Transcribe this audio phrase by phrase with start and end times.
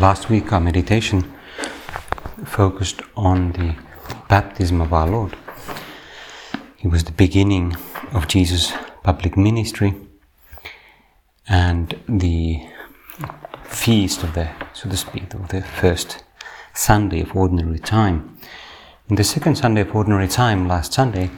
[0.00, 1.30] Last week, our meditation
[2.46, 3.76] focused on the
[4.30, 5.36] baptism of our Lord.
[6.82, 7.76] It was the beginning
[8.14, 8.72] of Jesus'
[9.02, 9.94] public ministry
[11.46, 12.66] and the
[13.64, 16.24] feast of the, so to speak, of the first
[16.72, 18.38] Sunday of ordinary time.
[19.10, 21.30] In the second Sunday of ordinary time, last Sunday,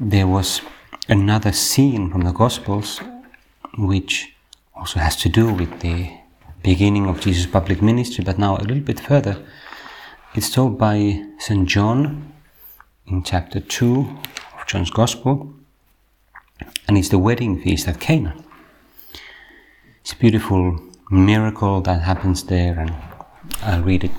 [0.00, 0.60] there was
[1.08, 3.00] another scene from the Gospels
[3.78, 4.34] which
[4.74, 6.25] also has to do with the
[6.66, 9.36] beginning of Jesus' public ministry, but now a little bit further.
[10.34, 11.64] It's told by St.
[11.68, 12.32] John
[13.06, 14.00] in chapter 2
[14.58, 15.54] of John's Gospel,
[16.88, 18.34] and it's the wedding feast at Cana.
[20.00, 22.92] It's a beautiful miracle that happens there, and
[23.62, 24.10] I'll read it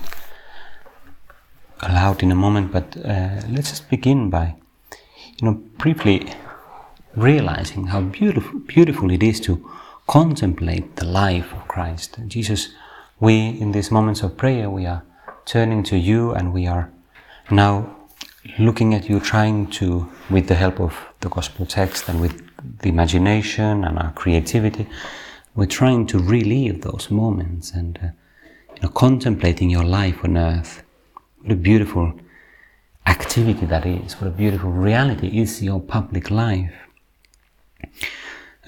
[1.80, 4.54] aloud in a moment, but uh, let's just begin by,
[5.36, 6.32] you know, briefly
[7.14, 9.70] realizing how beautiful, beautiful it is to
[10.08, 12.18] contemplate the life of Christ.
[12.26, 12.70] Jesus,
[13.20, 15.02] we, in these moments of prayer, we are
[15.44, 16.90] turning to you and we are
[17.50, 17.94] now
[18.58, 22.42] looking at you, trying to, with the help of the gospel text and with
[22.80, 24.88] the imagination and our creativity,
[25.54, 28.06] we're trying to relive those moments and uh,
[28.76, 30.82] you know, contemplating your life on earth.
[31.42, 32.14] What a beautiful
[33.06, 36.72] activity that is, what a beautiful reality is your public life.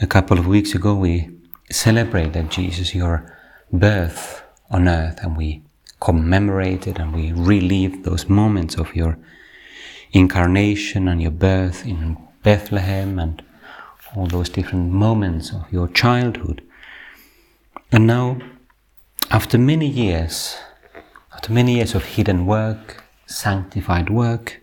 [0.02, 1.28] A couple of weeks ago, we
[1.70, 3.36] celebrated Jesus, your
[3.70, 5.62] birth on earth, and we
[6.00, 9.18] commemorated and we relived those moments of your
[10.12, 13.42] incarnation and your birth in Bethlehem and
[14.16, 16.62] all those different moments of your childhood.
[17.92, 18.38] And now,
[19.30, 20.56] after many years,
[21.34, 24.62] after many years of hidden work, sanctified work,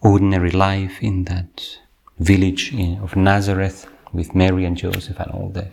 [0.00, 1.76] ordinary life in that
[2.18, 5.68] village of Nazareth with Mary and Joseph and all the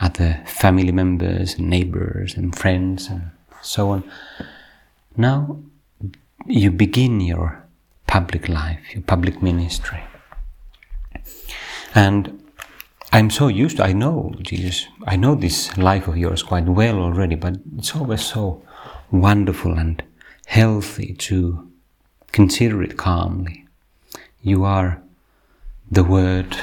[0.00, 3.30] other family members and neighbors and friends and
[3.62, 4.04] so on.
[5.16, 5.58] Now
[6.46, 7.64] you begin your
[8.06, 10.02] public life, your public ministry.
[11.94, 12.42] And
[13.12, 16.98] I'm so used to, I know, Jesus, I know this life of yours quite well
[16.98, 18.62] already, but it's always so
[19.10, 20.02] wonderful and
[20.46, 21.70] healthy to
[22.32, 23.66] consider it calmly.
[24.42, 25.02] You are
[25.90, 26.56] the Word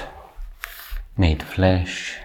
[1.18, 2.18] made flesh,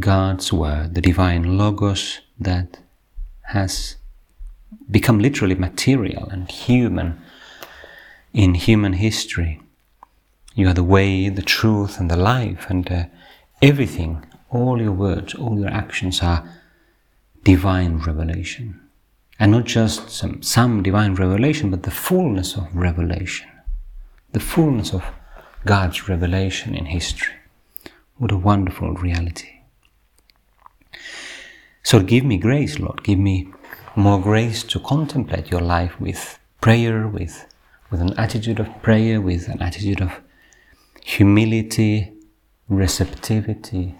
[0.00, 2.78] God's Word, the divine Logos that
[3.42, 3.96] has
[4.90, 7.20] become literally material and human
[8.32, 9.60] in human history.
[10.54, 13.04] You are the way, the truth, and the life, and uh,
[13.62, 16.48] everything, all your words, all your actions are
[17.44, 18.80] divine revelation.
[19.38, 23.48] And not just some, some divine revelation, but the fullness of revelation,
[24.32, 25.04] the fullness of
[25.64, 27.37] God's revelation in history.
[28.18, 29.60] What a wonderful reality.
[31.84, 33.04] So give me grace, Lord.
[33.04, 33.48] Give me
[33.94, 37.46] more grace to contemplate your life with prayer, with,
[37.90, 40.20] with an attitude of prayer, with an attitude of
[41.04, 42.12] humility,
[42.68, 43.94] receptivity.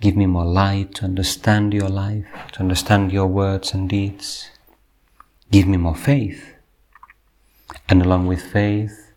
[0.00, 4.50] Give me more light to understand your life, to understand your words and deeds.
[5.52, 6.54] Give me more faith.
[7.88, 9.12] And along with faith,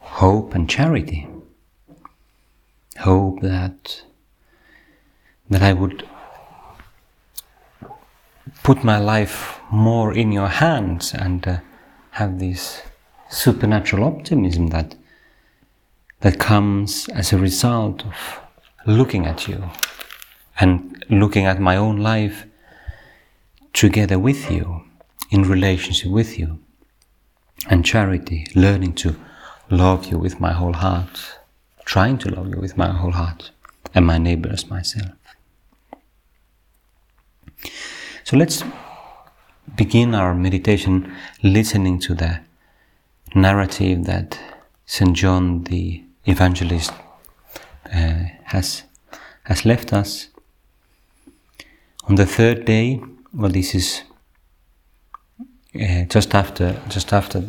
[0.00, 1.28] hope and charity.
[3.00, 4.02] Hope that
[5.50, 6.06] that I would
[8.62, 11.58] put my life more in your hands and uh,
[12.10, 12.82] have this
[13.30, 14.96] supernatural optimism that
[16.20, 18.40] that comes as a result of
[18.84, 19.70] looking at you
[20.58, 22.46] and looking at my own life
[23.72, 24.82] together with you
[25.30, 26.58] in relationship with you
[27.70, 29.14] and charity learning to
[29.70, 31.37] love you with my whole heart
[31.92, 33.50] trying to love you with my whole heart
[33.94, 35.12] and my neighbor as myself
[38.28, 38.62] so let's
[39.76, 40.94] begin our meditation
[41.42, 42.40] listening to the
[43.34, 44.38] narrative that
[44.86, 45.14] St.
[45.14, 46.92] John the Evangelist
[47.92, 48.84] uh, has,
[49.44, 50.28] has left us.
[52.04, 53.00] On the third day,
[53.34, 54.02] well, this is
[55.74, 57.44] uh, just after just after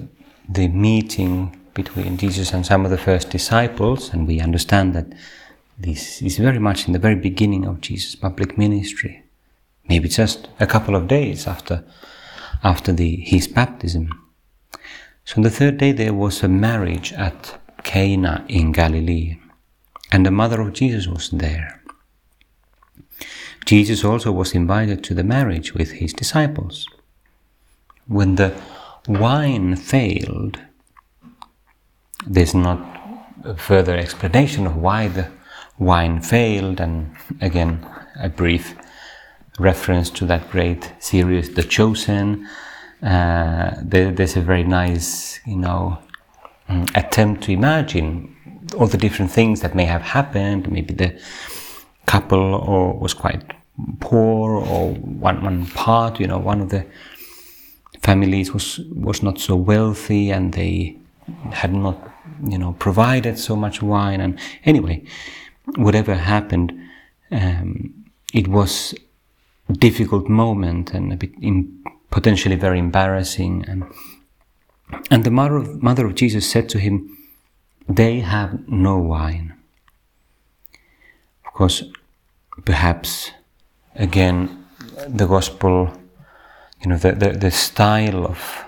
[0.48, 5.08] the meeting between Jesus and some of the first disciples, and we understand that
[5.78, 9.24] this is very much in the very beginning of Jesus' public ministry,
[9.88, 11.84] maybe just a couple of days after,
[12.64, 14.06] after the, his baptism.
[15.24, 17.42] So on the third day there was a marriage at
[17.84, 19.38] Cana in Galilee,
[20.12, 21.82] and the mother of Jesus was there.
[23.66, 26.86] Jesus also was invited to the marriage with his disciples.
[28.08, 28.52] When the
[29.08, 30.60] wine failed,
[32.30, 32.80] there's not
[33.44, 35.28] a further explanation of why the
[35.78, 37.86] wine failed, and again,
[38.22, 38.76] a brief
[39.60, 42.48] reference to that great series, The Chosen.
[43.02, 45.98] Uh, there, there's a very nice, you know,
[46.70, 48.36] mm, attempt to imagine
[48.78, 50.72] all the different things that may have happened.
[50.72, 51.20] Maybe the
[52.06, 53.44] couple or was quite
[54.00, 56.86] poor, or one one part, you know, one of the
[58.02, 60.98] families was was not so wealthy, and they
[61.52, 62.09] had not,
[62.44, 64.22] you know, provided so much wine.
[64.22, 65.04] And anyway,
[65.76, 66.74] whatever happened,
[67.32, 67.94] um,
[68.34, 68.96] it was
[69.68, 73.66] a difficult moment and a bit in, potentially very embarrassing.
[73.68, 73.84] And
[75.12, 77.18] and the mother of, mother of Jesus said to him,
[77.88, 79.54] "They have no wine."
[81.46, 81.84] Of course,
[82.66, 83.32] perhaps
[83.96, 84.66] again
[85.08, 85.94] the gospel,
[86.82, 88.66] you know, the, the, the style of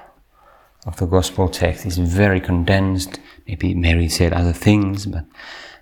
[0.86, 3.20] of the gospel text is very condensed.
[3.52, 5.26] Maybe Mary said other things, but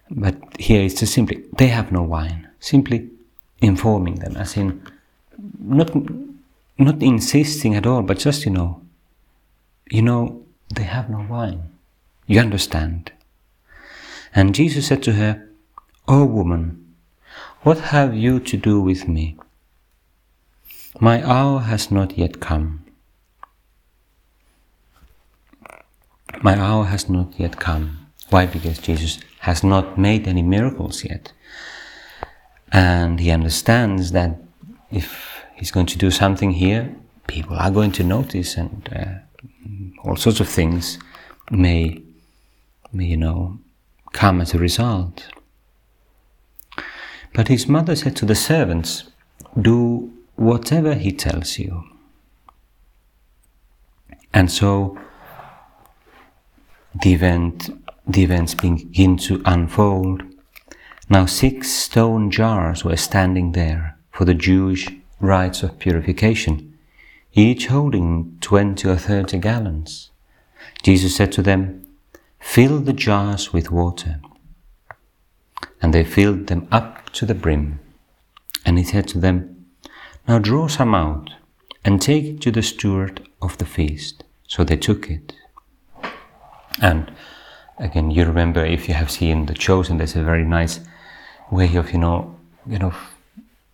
[0.10, 2.50] but here it's just simply they have no wine.
[2.60, 3.08] Simply
[3.62, 4.82] informing them, as in
[5.60, 5.92] not
[6.80, 8.82] not insisting at all, but just you know,
[9.92, 10.42] you know
[10.74, 11.62] they have no wine.
[12.26, 13.12] You understand?
[14.34, 15.48] And Jesus said to her,
[16.08, 16.96] O woman,
[17.62, 19.38] what have you to do with me?
[21.00, 22.84] My hour has not yet come.
[26.42, 28.08] My hour has not yet come.
[28.30, 28.46] Why?
[28.46, 31.34] Because Jesus has not made any miracles yet.
[32.72, 34.38] And he understands that
[34.92, 36.96] if he's going to do something here,
[37.28, 40.98] people are going to notice and uh, all sorts of things
[41.52, 42.02] may,
[42.94, 43.60] may, you know,
[44.14, 45.28] come as a result.
[47.34, 49.04] But his mother said to the servants,
[49.60, 51.84] Do whatever he tells you.
[54.34, 54.98] And so
[57.02, 57.70] the event
[58.08, 60.24] the events begin to unfold.
[61.10, 64.88] Now six stone jars were standing there for the Jewish
[65.20, 66.78] rites of purification,
[67.34, 70.10] each holding twenty or thirty gallons.
[70.82, 71.86] Jesus said to them,
[72.40, 74.20] Fill the jars with water.
[75.82, 77.80] And they filled them up to the brim.
[78.66, 79.66] And he said to them,
[80.28, 81.32] Now draw some out
[81.86, 84.24] and take it to the steward of the feast.
[84.48, 85.34] So they took it.
[86.82, 87.12] And
[87.78, 90.80] again, you remember if you have seen The Chosen, there's a very nice
[91.52, 92.36] way of, you know,
[92.68, 92.94] you know,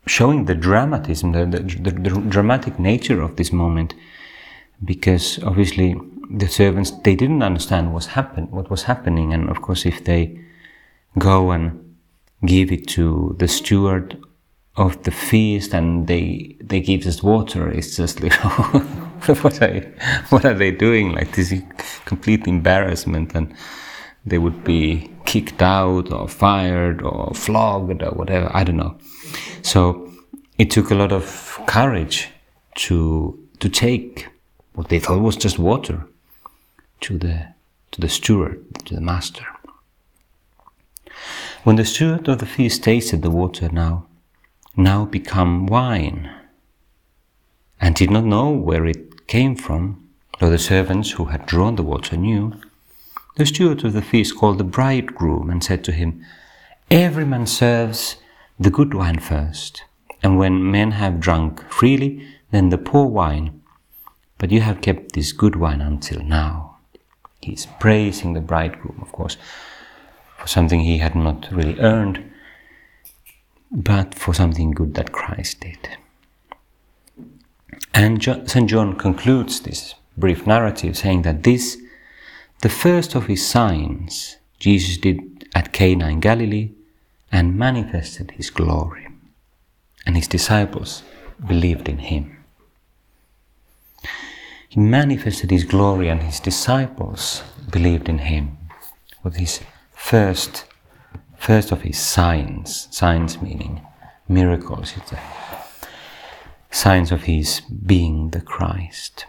[0.08, 3.94] showing the dramatism, the, the, the, the dramatic nature of this moment,
[4.84, 5.96] because obviously
[6.30, 10.40] the servants they didn't understand what's happen, what was happening, and of course, if they
[11.18, 11.96] go and
[12.46, 14.22] give it to the steward
[14.76, 19.05] of the feast and they they give us water, it's just like oh,
[19.42, 19.82] what are
[20.30, 21.12] what are they doing?
[21.12, 21.54] Like this
[22.06, 23.54] complete embarrassment and
[24.26, 28.50] they would be kicked out or fired or flogged or whatever.
[28.54, 28.98] I don't know.
[29.62, 30.12] So
[30.58, 32.30] it took a lot of courage
[32.76, 34.28] to to take
[34.74, 36.06] what they thought was just water
[37.02, 37.48] to the
[37.92, 39.46] to the steward, to the master.
[41.64, 44.06] When the steward of the feast tasted the water now,
[44.76, 46.30] now become wine,
[47.80, 50.08] and did not know where it came from,
[50.40, 52.54] though the servants who had drawn the water knew,
[53.36, 56.24] the steward of the feast called the bridegroom and said to him,
[56.90, 58.18] Every man serves
[58.60, 59.84] the good wine first,
[60.24, 63.62] and when men have drunk freely, then the poor wine.
[64.38, 66.78] But you have kept this good wine until now.
[67.42, 69.38] He is praising the bridegroom, of course,
[70.38, 72.32] for something he had not really earned,
[73.72, 75.98] but for something good that Christ did.
[77.94, 78.70] And St.
[78.70, 81.78] John concludes this brief narrative saying that this
[82.62, 86.72] the first of his signs Jesus did at Cana in Galilee
[87.32, 89.08] and manifested his glory.
[90.06, 91.04] And his disciples
[91.46, 92.44] believed in him.
[94.70, 98.58] He manifested his glory and his disciples believed in him
[99.24, 100.66] with his first
[101.38, 103.82] first of his signs, signs meaning
[104.28, 105.20] miracles, it's a
[106.76, 109.26] signs of his being the Christ.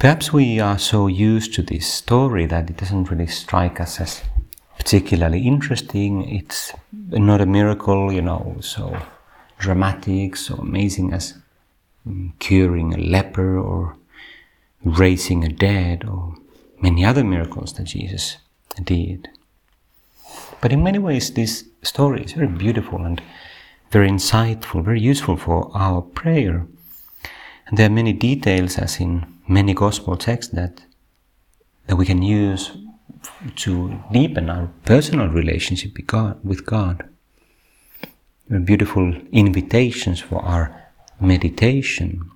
[0.00, 4.22] Perhaps we are so used to this story that it doesn't really strike us as
[4.76, 6.28] particularly interesting.
[6.28, 9.00] It's not a miracle, you know, so
[9.58, 11.34] dramatic, so amazing as
[12.06, 13.96] mm, curing a leper or
[14.84, 16.34] raising a dead or
[16.80, 18.38] many other miracles that Jesus
[18.82, 19.28] did.
[20.60, 23.22] But in many ways, this story is very beautiful and
[23.90, 26.66] very insightful, very useful for our prayer.
[27.66, 30.82] And there are many details, as in many gospel texts, that,
[31.86, 32.72] that we can use
[33.56, 35.92] to deepen our personal relationship
[36.44, 37.08] with God.
[38.48, 40.90] There are beautiful invitations for our
[41.20, 42.30] meditation.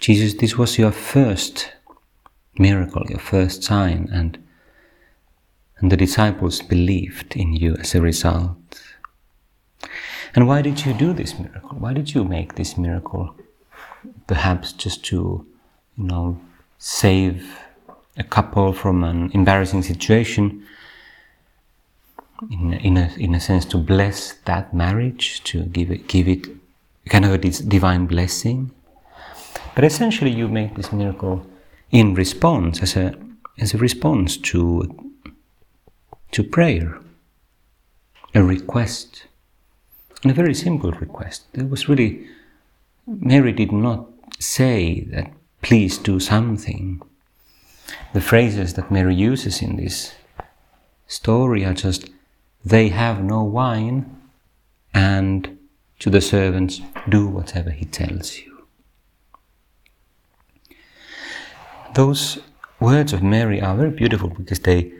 [0.00, 1.72] Jesus, this was your first
[2.58, 4.42] miracle, your first sign, and,
[5.78, 8.59] and the disciples believed in you as a result.
[10.34, 11.78] And why did you do this miracle?
[11.78, 13.34] Why did you make this miracle?
[14.26, 15.44] Perhaps just to,
[15.96, 16.40] you know,
[16.78, 17.58] save
[18.16, 20.64] a couple from an embarrassing situation,
[22.50, 26.46] in, in, a, in a sense to bless that marriage, to give it, give it
[27.08, 28.70] kind of a divine blessing.
[29.74, 31.46] But essentially, you make this miracle
[31.90, 33.14] in response, as a,
[33.58, 35.12] as a response to,
[36.32, 36.98] to prayer,
[38.34, 39.24] a request,
[40.24, 41.44] a very simple request.
[41.54, 42.26] It was really,
[43.06, 44.06] Mary did not
[44.38, 47.02] say that, please do something.
[48.12, 50.14] The phrases that Mary uses in this
[51.06, 52.10] story are just,
[52.64, 54.16] they have no wine,
[54.92, 55.58] and
[56.00, 58.50] to the servants, do whatever he tells you.
[61.94, 62.38] those
[62.78, 64.92] words of Mary are very beautiful because they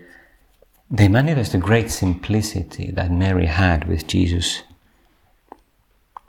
[0.90, 4.64] they manifest the great simplicity that Mary had with Jesus.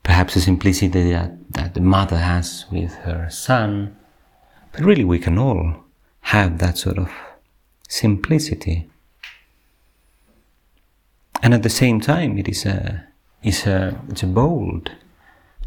[0.04, 3.96] Perhaps the simplicity that, that the mother has with her son,
[4.72, 5.76] but really we can all
[6.22, 7.12] have that sort of
[7.88, 8.90] simplicity.
[11.44, 13.06] And at the same time, it is a,
[13.44, 14.92] a, it's a bold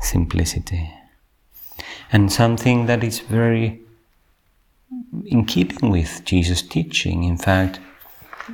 [0.00, 0.93] simplicity
[2.12, 3.81] and something that is very
[5.26, 7.25] in keeping with Jesus' teaching.
[7.25, 7.81] In fact,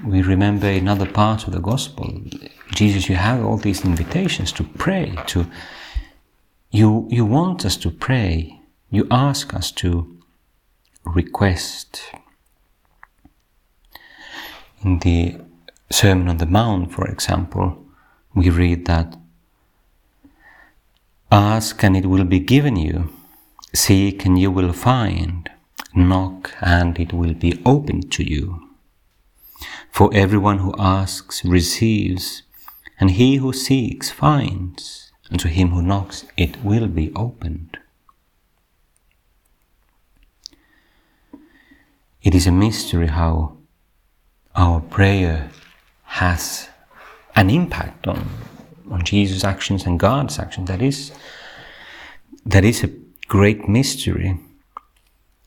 [0.04, 2.22] we remember in other parts of the gospel,
[2.72, 5.46] Jesus, you have all these invitations to pray, to
[6.70, 8.60] you you want us to pray,
[8.90, 10.18] you ask us to
[11.04, 12.02] request.
[14.82, 15.36] In the
[15.90, 17.84] Sermon on the Mount, for example,
[18.34, 19.16] we read that
[21.32, 23.10] Ask and it will be given you,
[23.74, 25.50] seek and you will find
[25.94, 28.68] Knock and it will be opened to you.
[29.90, 32.42] For everyone who asks receives,
[33.00, 37.78] and he who seeks finds, and to him who knocks it will be opened.
[42.22, 43.56] It is a mystery how
[44.54, 45.50] our prayer
[46.04, 46.68] has
[47.34, 48.28] an impact on,
[48.90, 50.68] on Jesus' actions and God's actions.
[50.68, 51.12] That is,
[52.44, 52.90] that is a
[53.28, 54.38] great mystery.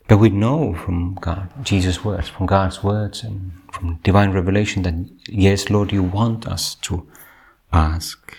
[0.07, 4.95] But we know from God, Jesus' words, from God's words and from divine revelation that,
[5.27, 7.07] yes, Lord, you want us to
[7.73, 8.37] ask.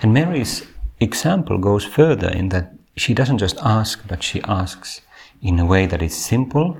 [0.00, 0.66] And Mary's
[1.00, 5.00] example goes further in that she doesn't just ask, but she asks
[5.42, 6.76] in a way that is simple,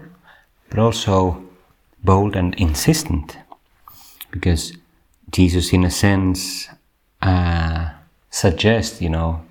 [0.68, 1.42] but also
[2.04, 3.38] bold and insistent.
[4.30, 4.76] Because
[5.30, 6.68] Jesus, in a sense,
[7.22, 7.90] uh,
[8.30, 9.42] suggests, you know,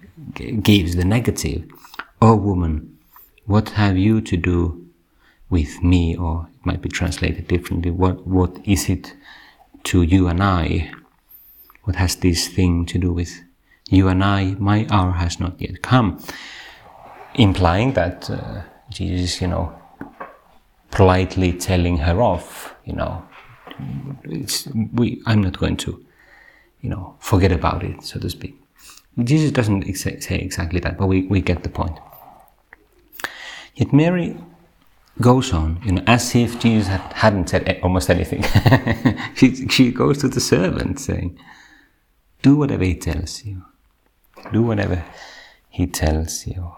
[0.62, 1.66] gives the negative.
[2.22, 2.98] Oh, woman,
[3.46, 4.88] what have you to do
[5.50, 6.16] with me?
[6.16, 7.92] Or it might be translated differently.
[7.92, 9.14] What, what is it
[9.86, 10.92] to you and I?
[11.88, 13.42] What has this thing to do with
[13.90, 14.56] you and I?
[14.60, 16.22] My hour has not yet come.
[17.36, 19.74] Implying that uh, Jesus, you know,
[20.92, 23.24] politely telling her off, you know,
[24.92, 26.04] we, I'm not going to,
[26.82, 28.60] you know, forget about it, so to speak.
[29.24, 31.98] Jesus doesn't say exactly that, but we, we get the point.
[33.76, 34.36] Yet Mary
[35.22, 38.44] goes on, you know, as if Jesus had, hadn't said almost anything.
[39.36, 41.40] she, she goes to the servant saying,
[42.42, 43.64] Do whatever he tells you.
[44.52, 45.06] Do whatever
[45.70, 46.74] he tells you.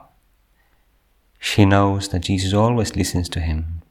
[1.40, 3.82] She knows that Jesus always listens to him.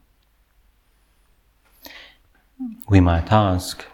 [2.89, 3.85] We might ask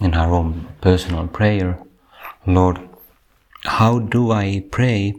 [0.00, 1.78] in our own personal prayer,
[2.46, 2.80] Lord,
[3.64, 5.14] how do I pray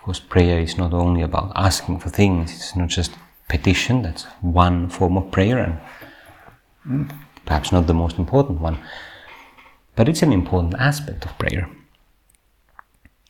[0.00, 3.12] of course, prayer is not only about asking for things, it's not just
[3.50, 5.78] petition, that's one form of prayer,
[6.84, 7.12] and
[7.44, 8.78] perhaps not the most important one,
[9.96, 11.68] but it's an important aspect of prayer.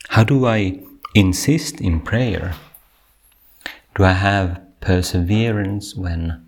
[0.08, 0.80] How do I
[1.14, 2.54] insist in prayer?
[3.94, 6.46] Do I have perseverance when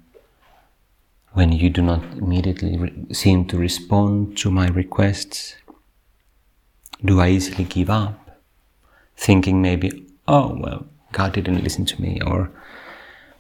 [1.33, 2.79] when you do not immediately
[3.13, 5.57] seem to respond to my requests?
[7.05, 8.39] Do I easily give up,
[9.17, 12.51] thinking maybe, oh, well, God didn't listen to me, or,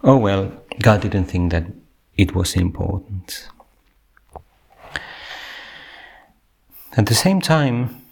[0.02, 0.50] oh, well,
[0.80, 1.66] God didn't think that
[2.16, 3.48] it was important?
[6.94, 8.02] At the same time,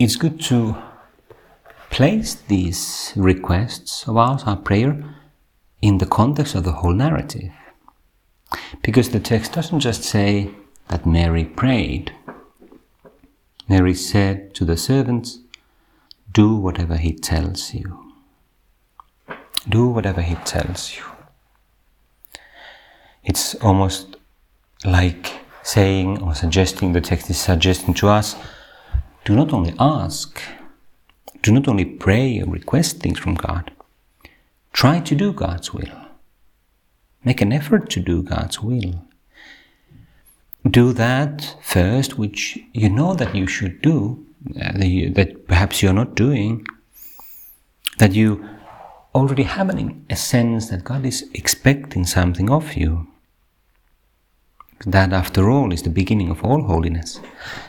[0.00, 0.76] it's good to
[1.90, 5.04] place these requests of ours, our prayer,
[5.80, 7.52] in the context of the whole narrative.
[8.82, 10.50] Because the text doesn't just say
[10.88, 12.12] that Mary prayed.
[13.68, 15.38] Mary said to the servants,
[16.32, 18.16] Do whatever he tells you.
[19.68, 21.04] Do whatever he tells you.
[23.22, 24.16] It's almost
[24.84, 28.36] like saying or suggesting, the text is suggesting to us,
[29.24, 30.40] do not only ask,
[31.42, 33.70] do not only pray or request things from God,
[34.72, 35.92] try to do God's will.
[37.24, 39.04] Make an effort to do God's will.
[40.68, 44.24] Do that first, which you know that you should do,
[44.56, 46.66] uh, that perhaps you're not doing,
[47.98, 48.46] that you
[49.14, 53.09] already have an, a sense that God is expecting something of you.
[54.86, 57.20] That, after all, is the beginning of all holiness,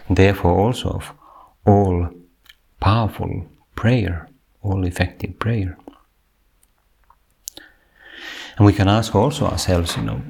[0.10, 1.14] therefore also of
[1.66, 2.10] all
[2.80, 4.30] powerful prayer,
[4.62, 5.78] all effective prayer.
[8.58, 10.22] And we can ask also ourselves, you know,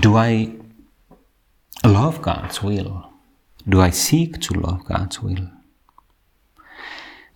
[0.00, 0.52] do I
[1.84, 3.10] love God's will?
[3.68, 5.50] Do I seek to love God's will?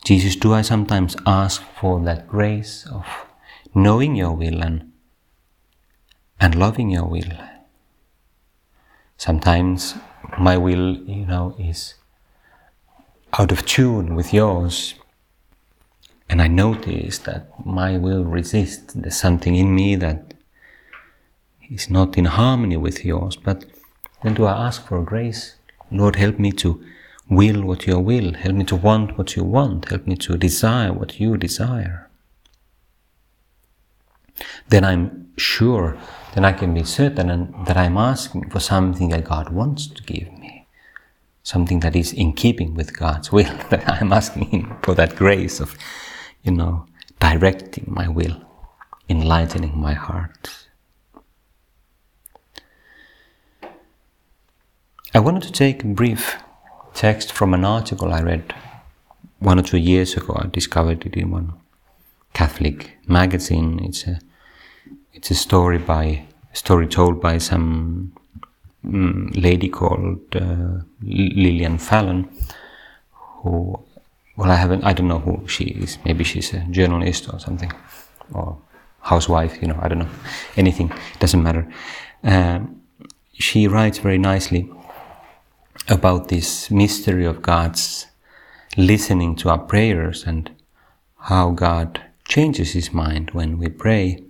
[0.04, 3.06] Jesus, do I sometimes ask for that grace of
[3.74, 4.92] knowing your will and,
[6.40, 7.32] and loving your will?
[9.28, 9.94] Sometimes
[10.36, 11.94] my will, you know, is
[13.38, 14.94] out of tune with yours.
[16.28, 18.94] And I notice that my will resists.
[18.94, 20.34] There's something in me that
[21.70, 23.36] is not in harmony with yours.
[23.36, 23.64] But
[24.24, 25.54] then do I ask for grace?
[25.92, 26.82] Lord, help me to
[27.30, 28.34] will what you will.
[28.34, 29.88] Help me to want what you want.
[29.88, 32.10] Help me to desire what you desire.
[34.68, 35.96] Then I'm sure
[36.32, 40.32] then I can be certain that I'm asking for something that God wants to give
[40.32, 40.66] me,
[41.42, 45.60] something that is in keeping with God's will, that I'm asking Him for that grace
[45.60, 45.76] of,
[46.42, 46.86] you know,
[47.20, 48.40] directing my will,
[49.08, 50.66] enlightening my heart.
[55.14, 56.38] I wanted to take a brief
[56.94, 58.54] text from an article I read
[59.40, 60.34] one or two years ago.
[60.42, 61.52] I discovered it in one
[62.32, 63.78] Catholic magazine.
[63.84, 64.20] It's a
[65.12, 68.12] it's a story by a story told by some
[68.84, 72.28] um, lady called uh, Lillian Fallon,
[73.12, 73.78] who
[74.36, 75.98] well I haven't I don't know who she is.
[76.04, 77.72] Maybe she's a journalist or something,
[78.32, 78.58] or
[79.00, 79.60] housewife.
[79.60, 80.14] You know I don't know
[80.56, 80.92] anything.
[81.18, 81.68] Doesn't matter.
[82.24, 82.80] Um,
[83.32, 84.70] she writes very nicely
[85.88, 88.06] about this mystery of God's
[88.76, 90.50] listening to our prayers and
[91.18, 94.22] how God changes His mind when we pray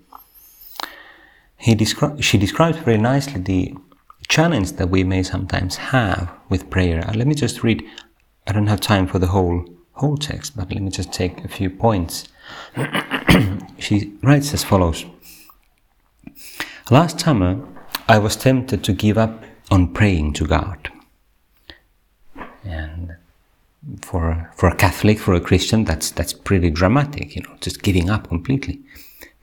[1.63, 3.75] he descri- she describes very nicely the
[4.29, 7.03] challenge that we may sometimes have with prayer.
[7.15, 7.85] Let me just read.
[8.49, 11.49] I don't have time for the whole whole text, but let me just take a
[11.49, 12.27] few points.
[13.79, 15.05] she writes as follows:
[16.91, 17.61] Last summer,
[18.09, 20.91] I was tempted to give up on praying to God,
[22.65, 23.15] and
[24.01, 27.37] for for a Catholic, for a Christian, that's that's pretty dramatic.
[27.37, 28.81] You know, just giving up completely,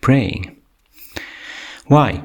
[0.01, 0.58] praying.
[1.89, 2.21] Why?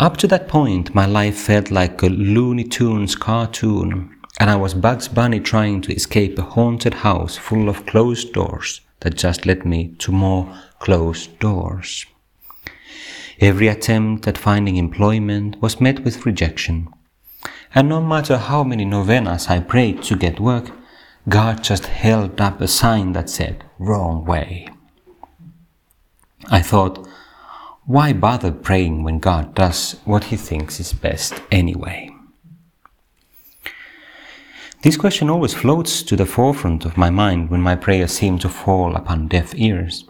[0.00, 4.74] Up to that point, my life felt like a Looney Tunes cartoon, and I was
[4.74, 9.64] Bugs Bunny trying to escape a haunted house full of closed doors that just led
[9.64, 12.06] me to more closed doors.
[13.38, 16.88] Every attempt at finding employment was met with rejection.
[17.72, 20.72] And no matter how many novenas I prayed to get work,
[21.28, 24.66] God just held up a sign that said, wrong way.
[26.50, 27.06] I thought,
[27.86, 32.10] why bother praying when God does what he thinks is best anyway?
[34.82, 38.48] This question always floats to the forefront of my mind when my prayers seem to
[38.48, 40.04] fall upon deaf ears.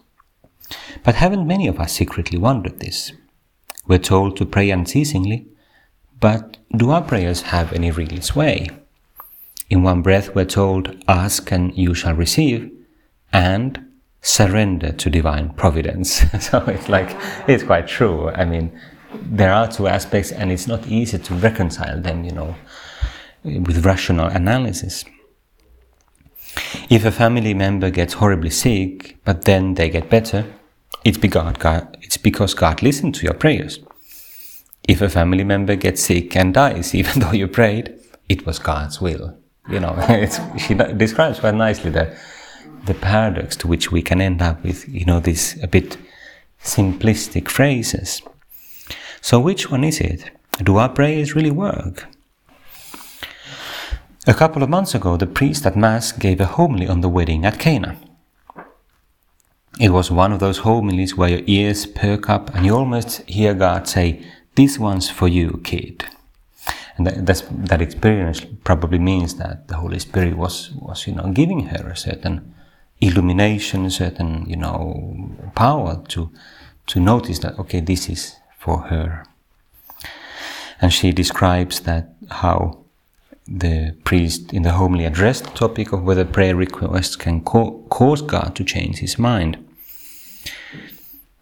[1.04, 3.12] But haven't many of us secretly wondered this?
[3.86, 5.46] We're told to pray unceasingly,
[6.18, 8.68] but do our prayers have any real sway?
[9.68, 12.70] In one breath, we're told, Ask and you shall receive,
[13.32, 13.84] and
[14.24, 16.24] surrender to divine providence.
[16.40, 17.14] so it's like,
[17.46, 18.30] it's quite true.
[18.30, 18.72] I mean,
[19.12, 22.56] there are two aspects and it's not easy to reconcile them, you know,
[23.44, 25.04] with rational analysis.
[26.88, 30.46] If a family member gets horribly sick, but then they get better,
[31.04, 33.78] it's because God, it's because God listened to your prayers.
[34.86, 37.94] if a family member gets sick and dies, even though you prayed,
[38.28, 39.36] it was God's will.
[39.68, 39.94] You know,
[40.58, 42.16] she describes quite nicely the,
[42.86, 45.96] the paradox to which we can end up with, you know, these a bit
[46.62, 48.22] simplistic phrases.
[49.20, 50.30] So, which one is it?
[50.62, 52.06] Do our prayers really work?
[54.26, 57.44] A couple of months ago, the priest at Mass gave a homily on the wedding
[57.44, 57.96] at Cana.
[59.78, 63.54] It was one of those homilies where your ears perk up and you almost hear
[63.54, 66.04] God say, This one's for you, kid.
[66.96, 71.66] And that, that experience probably means that the Holy Spirit was, was, you know, giving
[71.66, 72.54] her a certain
[73.00, 76.30] illumination, a certain, you know, power to,
[76.86, 79.24] to notice that, okay, this is for her.
[80.80, 82.84] And she describes that how
[83.46, 88.22] the priest in the homily addressed the topic of whether prayer requests can co- cause
[88.22, 89.58] God to change his mind.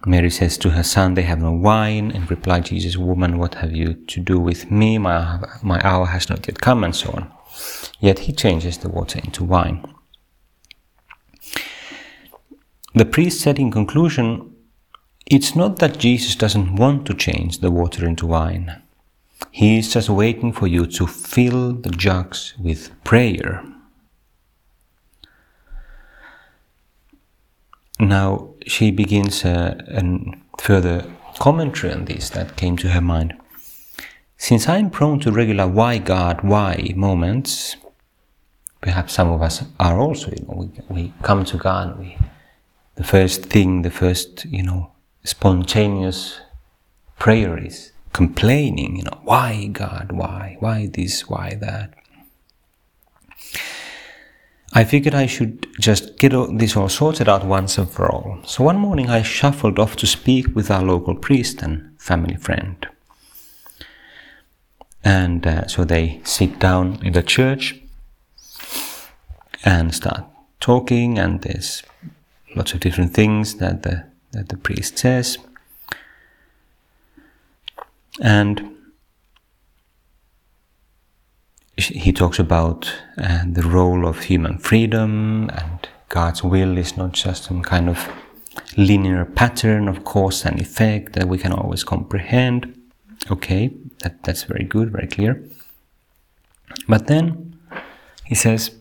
[0.05, 2.11] Mary says to her son, They have no wine.
[2.11, 4.99] And replied Jesus, Woman, what have you to do with me?
[4.99, 7.31] My, my hour has not yet come, and so on.
[8.01, 9.85] Yet he changes the water into wine.
[12.95, 14.55] The priest said in conclusion,
[15.27, 18.83] It's not that Jesus doesn't want to change the water into wine.
[19.51, 23.65] He is just waiting for you to fill the jugs with prayer.
[27.99, 33.35] Now she begins uh, a, a further commentary on this that came to her mind.
[34.37, 37.77] Since I'm prone to regular why God, why moments,
[38.81, 40.55] perhaps some of us are also, you know,
[40.89, 42.19] we, we come to God, we,
[42.97, 44.93] the first thing, the first, you know,
[45.25, 46.41] spontaneous
[47.19, 51.95] prayer is complaining, you know, why God, why, why this, why that.
[54.75, 58.39] I figured I should just get this all sorted out once and for all.
[58.47, 62.87] So one morning I shuffled off to speak with our local priest and family friend.
[65.05, 67.81] And uh, so they sit down in the church
[69.65, 70.25] and start
[70.61, 71.83] talking, and there's
[72.55, 75.39] lots of different things that the, that the priest says.
[78.21, 78.77] And
[81.77, 87.45] he talks about uh, the role of human freedom and God's will is not just
[87.45, 88.07] some kind of
[88.77, 92.79] linear pattern of cause and effect that we can always comprehend.
[93.31, 95.43] Okay, that, that's very good, very clear.
[96.87, 97.59] But then
[98.25, 98.73] he says,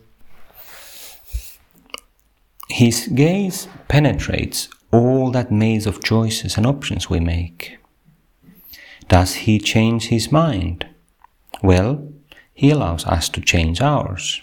[2.72, 7.78] his gaze penetrates all that maze of choices and options we make.
[9.08, 10.86] Does he change his mind?
[11.62, 12.08] Well,
[12.54, 14.42] he allows us to change ours.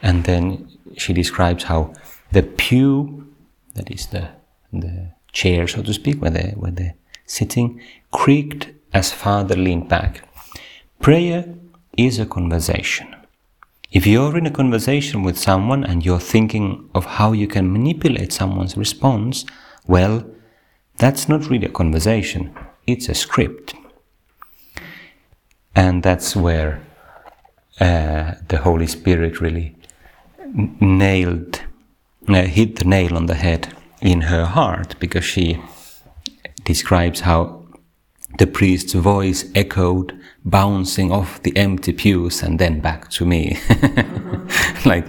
[0.00, 1.94] And then she describes how
[2.32, 3.32] the pew,
[3.74, 4.28] that is the,
[4.72, 6.94] the chair, so to speak, where they, where they're
[7.26, 7.80] sitting,
[8.10, 10.22] creaked as father leaned back.
[11.00, 11.54] Prayer
[11.96, 13.14] is a conversation.
[13.92, 18.32] If you're in a conversation with someone and you're thinking of how you can manipulate
[18.32, 19.44] someone's response,
[19.86, 20.24] well,
[20.96, 22.54] that's not really a conversation,
[22.86, 23.74] it's a script.
[25.76, 26.80] And that's where
[27.80, 29.76] uh, the Holy Spirit really
[30.54, 31.60] nailed,
[32.28, 35.62] uh, hit the nail on the head in her heart because she
[36.64, 37.61] describes how
[38.38, 43.58] the priest's voice echoed, bouncing off the empty pews and then back to me.
[44.86, 45.06] like,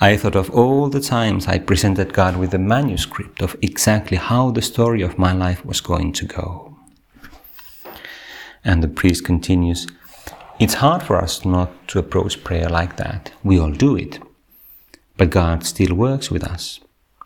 [0.00, 4.50] I thought of all the times I presented God with a manuscript of exactly how
[4.50, 6.76] the story of my life was going to go.
[8.64, 9.86] And the priest continues,
[10.58, 13.32] It's hard for us not to approach prayer like that.
[13.42, 14.18] We all do it.
[15.16, 16.80] But God still works with us.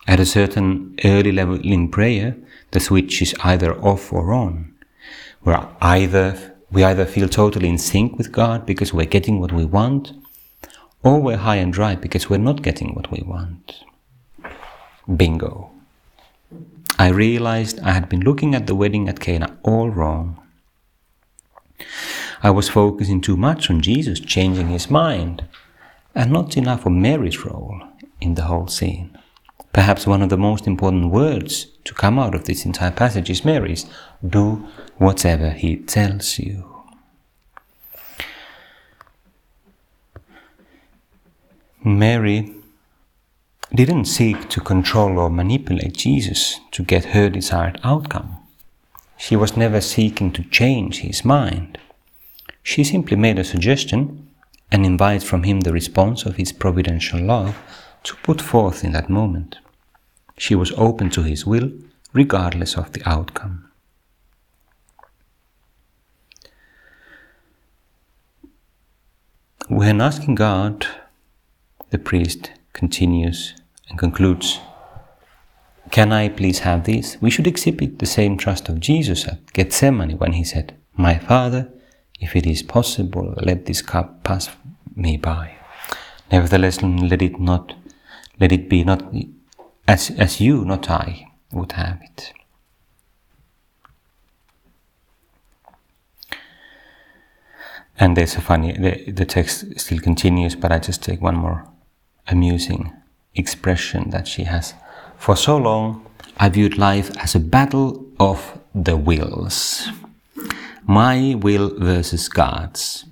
[0.07, 2.37] At a certain early level in prayer,
[2.72, 4.74] the switch is either off or on.
[5.44, 9.64] We're either, we either feel totally in sync with God because we're getting what we
[9.64, 10.12] want,
[11.03, 13.85] or we're high and dry because we're not getting what we want.
[15.16, 15.70] Bingo.
[16.98, 20.42] I realized I had been looking at the wedding at Cana all wrong.
[22.42, 25.44] I was focusing too much on Jesus changing his mind
[26.14, 27.81] and not enough on Mary's role
[28.20, 29.16] in the whole scene.
[29.72, 33.44] Perhaps one of the most important words to come out of this entire passage is
[33.44, 33.87] Mary's
[34.27, 34.66] do
[34.98, 36.64] whatever he tells you.
[41.84, 42.52] Mary
[43.74, 48.37] didn't seek to control or manipulate Jesus to get her desired outcome.
[49.16, 51.78] She was never seeking to change his mind.
[52.62, 54.28] She simply made a suggestion
[54.70, 57.56] and invited from him the response of his providential love
[58.02, 59.58] to put forth in that moment.
[60.37, 61.70] She was open to his will
[62.12, 63.67] regardless of the outcome.
[69.68, 70.87] When asking God,
[71.90, 73.54] the priest continues
[73.88, 74.61] and concludes
[75.90, 77.18] Can I please have these?
[77.20, 81.68] We should exhibit the same trust of Jesus at Gethsemane when he said, My Father,
[82.18, 84.50] if it is possible, let this cup pass
[84.96, 85.54] me by.
[86.33, 87.74] Nevertheless, let it not,
[88.40, 89.02] let it be not
[89.87, 92.33] as, as you, not I, would have it.
[97.98, 101.66] And there's a funny, the, the text still continues, but I just take one more
[102.28, 102.92] amusing
[103.34, 104.74] expression that she has.
[105.16, 106.06] For so long,
[106.37, 109.88] I viewed life as a battle of the wills.
[110.84, 113.04] My will versus God's.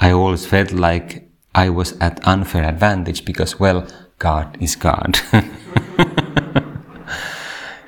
[0.00, 3.86] I always felt like I was at unfair advantage because, well,
[4.18, 5.18] God is God.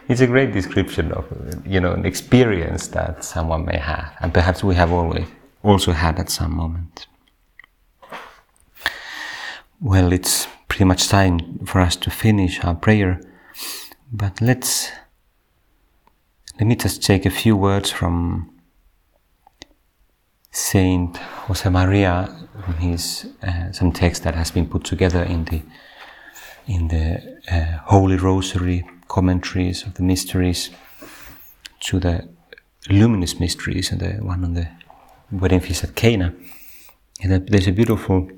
[0.08, 1.24] it's a great description of,
[1.66, 5.26] you know, an experience that someone may have, and perhaps we have always
[5.66, 7.06] also had at some moment.
[9.80, 13.20] Well, it's pretty much time for us to finish our prayer,
[14.12, 14.90] but let's
[16.58, 18.50] let me just take a few words from
[20.50, 21.14] Saint
[21.46, 22.30] Josemaria,
[22.78, 25.62] his uh, some text that has been put together in the
[26.66, 30.70] in the uh, Holy Rosary commentaries of the mysteries
[31.80, 32.28] to the
[32.88, 34.68] luminous mysteries and the one on the
[35.32, 36.34] at Cana.
[37.22, 38.28] And there's a beautiful,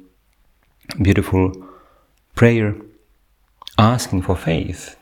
[1.02, 1.52] beautiful
[2.34, 2.76] prayer
[3.76, 4.96] asking for faith.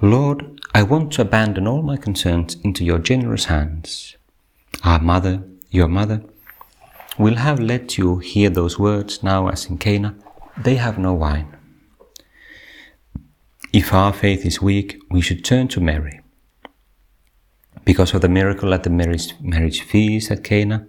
[0.00, 4.16] Lord, I want to abandon all my concerns into your generous hands.
[4.84, 6.22] Our mother, your mother,
[7.18, 10.14] will have let you hear those words now as in Cana.
[10.58, 11.56] They have no wine.
[13.72, 16.20] If our faith is weak, we should turn to Mary.
[17.84, 20.86] Because of the miracle at the marriage, marriage feast at Cana,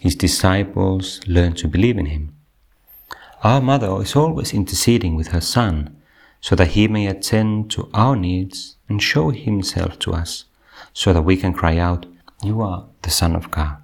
[0.00, 2.34] his disciples learned to believe in him.
[3.42, 5.96] Our mother is always interceding with her son
[6.40, 10.44] so that he may attend to our needs and show himself to us
[10.92, 12.06] so that we can cry out,
[12.42, 13.78] You are the Son of God.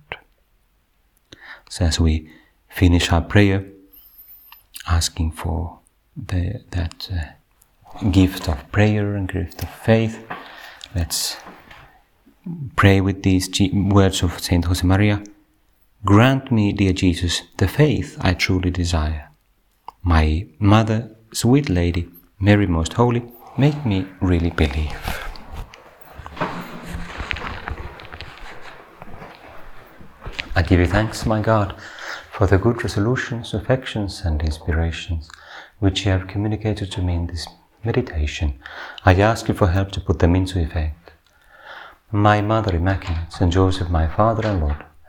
[1.70, 2.30] So as we
[2.68, 3.64] finish our prayer,
[4.86, 5.78] asking for
[6.16, 10.26] the, that uh, gift of prayer and gift of faith,
[10.94, 11.36] let's
[12.76, 15.24] pray with these words of Saint Josemaria.
[16.04, 19.30] Grant me, dear Jesus, the faith I truly desire.
[20.00, 22.08] My Mother, sweet Lady,
[22.38, 23.24] Mary Most Holy,
[23.58, 24.96] make me really believe.
[30.54, 31.74] I give you thanks, my God,
[32.30, 35.28] for the good resolutions, affections, and inspirations
[35.80, 37.48] which you have communicated to me in this
[37.82, 38.60] meditation.
[39.04, 41.10] I ask you for help to put them into effect.
[42.12, 44.84] My Mother Immaculate, Saint Joseph, my Father and Lord,